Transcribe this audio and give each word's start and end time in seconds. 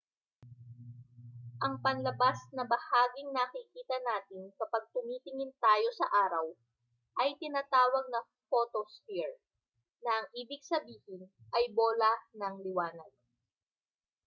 ang 1.65 1.75
panlabas 1.85 2.39
na 2.57 2.63
bahaging 2.73 3.29
nakikita 3.37 3.97
natin 4.09 4.43
kapag 4.59 4.83
tumitingin 4.97 5.51
tayo 5.63 5.89
sa 5.99 6.07
araw 6.25 6.47
ay 7.21 7.29
tinatawag 7.41 8.05
na 8.09 8.19
photosphere 8.49 9.35
na 10.03 10.11
ang 10.25 10.27
ibig 10.41 10.61
sabihin 10.73 11.21
ay 11.57 11.63
bola 11.79 12.11
ng 12.39 12.53
liwanag 12.65 13.11